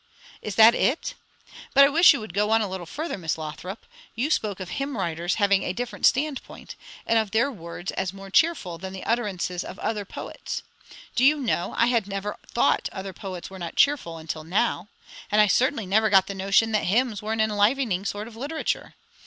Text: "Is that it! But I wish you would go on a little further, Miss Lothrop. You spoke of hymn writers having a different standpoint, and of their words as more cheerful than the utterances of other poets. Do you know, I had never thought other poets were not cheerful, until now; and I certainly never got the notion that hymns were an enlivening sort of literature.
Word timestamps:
"Is 0.41 0.55
that 0.55 0.73
it! 0.73 1.13
But 1.75 1.83
I 1.85 1.89
wish 1.89 2.11
you 2.11 2.19
would 2.21 2.33
go 2.33 2.49
on 2.49 2.59
a 2.59 2.67
little 2.67 2.87
further, 2.87 3.19
Miss 3.19 3.37
Lothrop. 3.37 3.85
You 4.15 4.31
spoke 4.31 4.59
of 4.59 4.69
hymn 4.71 4.97
writers 4.97 5.35
having 5.35 5.61
a 5.61 5.73
different 5.73 6.07
standpoint, 6.07 6.75
and 7.05 7.19
of 7.19 7.29
their 7.29 7.51
words 7.51 7.91
as 7.91 8.11
more 8.11 8.31
cheerful 8.31 8.79
than 8.79 8.93
the 8.93 9.03
utterances 9.03 9.63
of 9.63 9.77
other 9.77 10.03
poets. 10.03 10.63
Do 11.15 11.23
you 11.23 11.39
know, 11.39 11.75
I 11.77 11.85
had 11.85 12.07
never 12.07 12.37
thought 12.47 12.89
other 12.91 13.13
poets 13.13 13.51
were 13.51 13.59
not 13.59 13.75
cheerful, 13.75 14.17
until 14.17 14.43
now; 14.43 14.87
and 15.31 15.39
I 15.39 15.45
certainly 15.45 15.85
never 15.85 16.09
got 16.09 16.25
the 16.25 16.33
notion 16.33 16.71
that 16.71 16.85
hymns 16.85 17.21
were 17.21 17.33
an 17.33 17.39
enlivening 17.39 18.03
sort 18.05 18.27
of 18.27 18.35
literature. 18.35 18.95